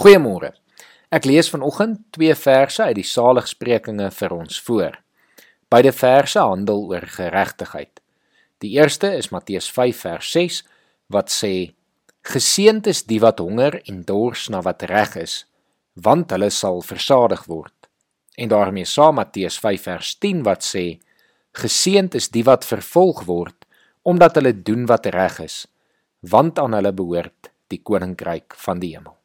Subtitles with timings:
[0.00, 0.54] Goeiemôre.
[1.12, 4.94] Ek lees vanoggend twee verse uit die Saligsprekinge vir ons voor.
[5.68, 8.00] Beide verse handel oor geregtigheid.
[8.64, 10.62] Die eerste is Matteus 5 vers 6
[11.12, 11.52] wat sê:
[12.32, 15.36] Geseënd is die wat honger en dors na wat reg is,
[15.92, 17.76] want hulle sal versadig word.
[18.40, 20.86] En daarmee saam Matteus 5 vers 10 wat sê:
[21.60, 23.68] Geseënd is die wat vervolg word
[24.00, 25.66] omdat hulle doen wat reg is,
[26.24, 29.19] want aan hulle behoort die koninkryk van die hemel.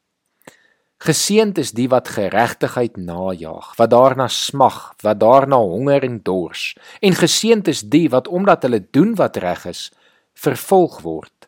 [1.06, 6.72] Geseënd is die wat geregtigheid najag, wat daarna smag, wat daarna honger en dors.
[6.98, 9.92] En geseënd is die wat omdat hulle doen wat reg is,
[10.34, 11.46] vervolg word.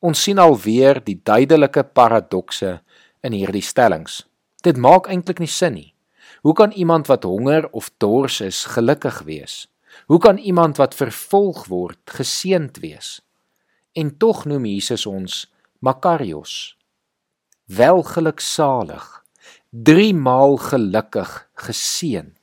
[0.00, 2.78] Ons sien alweer die duidelike paradokse
[3.20, 4.22] in hierdie stellings.
[4.64, 5.90] Dit maak eintlik nie sin nie.
[6.40, 9.66] Hoe kan iemand wat honger of dors is gelukkig wees?
[10.08, 13.18] Hoe kan iemand wat vervolg word geseënd wees?
[13.92, 15.44] En tog noem Jesus ons
[15.84, 16.72] Makarios.
[17.64, 19.24] Welgeluksalig.
[19.70, 22.36] Drie maal gelukkig geseënd.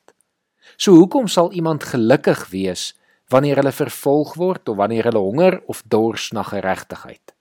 [0.81, 2.95] So hoekom sal iemand gelukkig wees
[3.29, 7.35] wanneer hulle vervolg word of wanneer hulle honger of dors na geregtigheid?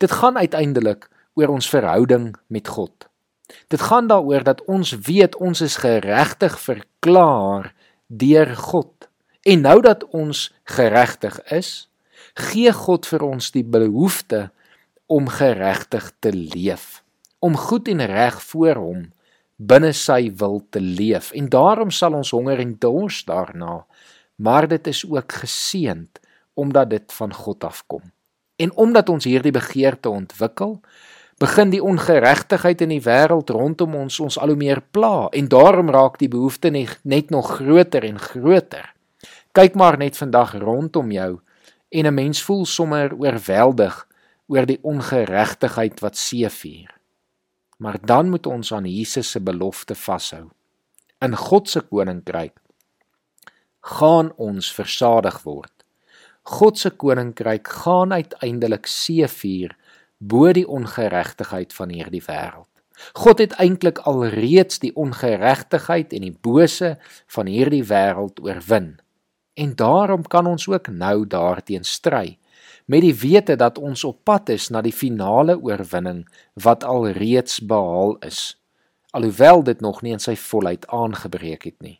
[0.00, 3.08] Dit gaan uiteindelik oor ons verhouding met God.
[3.68, 7.74] Dit gaan daaroor dat ons weet ons is geregtig verklaar
[8.06, 9.08] deur God.
[9.44, 11.90] En nou dat ons geregtig is,
[12.34, 14.48] gee God vir ons die behoefte
[15.06, 17.02] om geregtig te leef,
[17.38, 19.04] om goed en reg voor hom
[19.56, 21.32] binne sy wil te leef.
[21.32, 23.84] En daarom sal ons honger en dors daarna,
[24.36, 26.20] maar dit is ook geseend
[26.54, 28.02] omdat dit van God afkom.
[28.56, 30.80] En omdat ons hierdie begeerte ontwikkel,
[31.40, 35.92] begin die ongeregtigheid in die wêreld rondom ons ons al hoe meer pla en daarom
[35.92, 38.94] raak die behoefte net nog groter en groter.
[39.52, 41.40] Kyk maar net vandag rondom jou
[41.88, 44.05] en 'n mens voel sommer oorweldig
[44.46, 46.90] oor die ongeregtigheid wat seevier.
[47.82, 50.46] Maar dan moet ons aan Jesus se belofte vashou.
[51.20, 52.54] In God se koninkryk
[53.86, 55.72] gaan ons versadig word.
[56.42, 59.76] God se koninkryk gaan uiteindelik seevier
[60.18, 62.70] bo die ongeregtigheid van hierdie wêreld.
[63.12, 66.94] God het eintlik alreeds die ongeregtigheid en die bose
[67.34, 68.96] van hierdie wêreld oorwin.
[69.56, 72.38] En daarom kan ons ook nou daarteen stry
[72.86, 78.16] met die wete dat ons op pad is na die finale oorwinning wat alreeds behaal
[78.26, 78.56] is
[79.16, 81.96] alhoewel dit nog nie in sy volheid aangebreek het nie.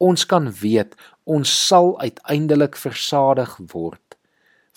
[0.00, 0.96] Ons kan weet
[1.28, 4.16] ons sal uiteindelik versadig word.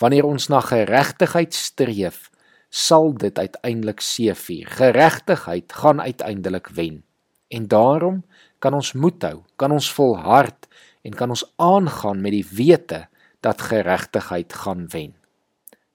[0.02, 2.28] Wanneer ons na geregtigheid streef
[2.70, 7.02] sal dit uiteindelik seëvier geregtigheid gaan uiteindelik wen.
[7.48, 8.24] En daarom
[8.60, 10.68] kan ons moed hou kan ons volhard
[11.08, 13.06] en kan ons aangaan met die wete
[13.40, 15.16] dat geregtigheid gaan wen.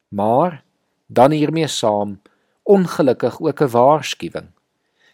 [0.09, 0.63] Maar
[1.07, 2.21] dan hiermee saam
[2.63, 4.49] ongelukkig ook 'n waarskuwing.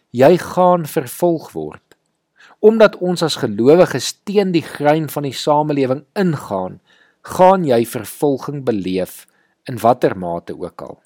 [0.09, 1.81] Jy gaan vervolg word.
[2.59, 6.79] Omdat ons as gelowiges teen die grein van die samelewing ingaan,
[7.21, 9.27] gaan jy vervolging beleef
[9.63, 11.01] in watter mate ook al.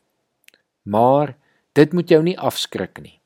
[0.82, 1.36] Maar
[1.74, 3.20] dit moet jou nie afskrik nie.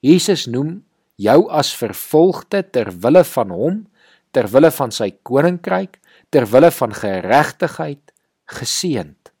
[0.00, 3.86] Jesus noem jou as vervolgde ter wille van hom,
[4.30, 6.00] ter wille van sy koninkryk
[6.32, 8.12] ter wille van geregtigheid
[8.56, 9.32] geseënd.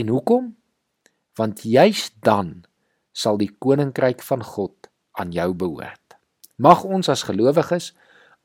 [0.00, 0.54] En hoekom?
[1.36, 2.64] Want juis dan
[3.12, 4.88] sal die koninkryk van God
[5.20, 6.16] aan jou behoort.
[6.56, 7.92] Mag ons as gelowiges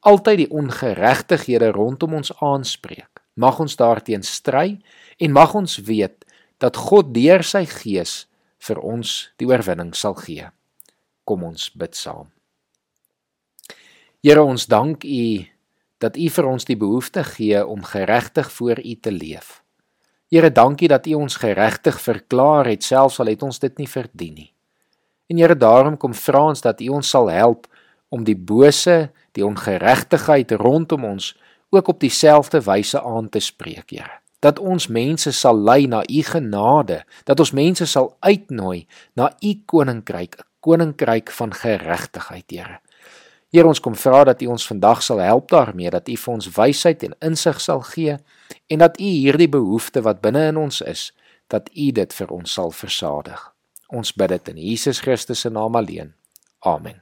[0.08, 3.22] altyd die ongeregtighede rondom ons aanspreek.
[3.40, 4.82] Mag ons daarteen stry
[5.18, 6.26] en mag ons weet
[6.60, 8.26] dat God deur sy gees
[8.62, 10.50] vir ons die oorwinning sal gee.
[11.24, 12.28] Kom ons bid saam.
[14.22, 15.26] Here ons dank U
[16.02, 19.62] dat U vir ons die behoefte gee om geregtig voor U te leef.
[20.32, 24.34] Here, dankie dat U ons geregtig verklaar het selfs al het ons dit nie verdien
[24.34, 24.52] nie.
[25.30, 27.68] En Here, daarom kom vra ons dat U ons sal help
[28.10, 31.34] om die bose, die ongeregtigheid rondom ons
[31.72, 34.20] ook op dieselfde wyse aan te spreek, Here.
[34.42, 39.52] Dat ons mense sal lei na U genade, dat ons mense sal uitnooi na U
[39.66, 42.80] koninkryk, 'n koninkryk van geregtigheid, Here.
[43.52, 46.48] Here ons kom vra dat U ons vandag sal help daarmee dat U vir ons
[46.56, 48.16] wysheid en insig sal gee
[48.72, 51.10] en dat U hierdie behoefte wat binne in ons is,
[51.52, 53.44] dat U dit vir ons sal versadig.
[53.92, 56.14] Ons bid dit in Jesus Christus se naam alleen.
[56.64, 57.02] Amen.